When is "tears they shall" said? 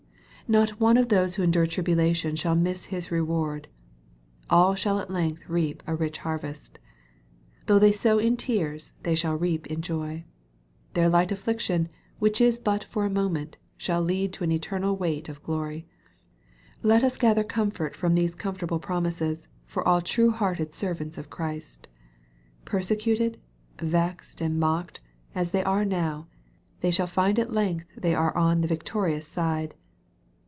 8.35-9.37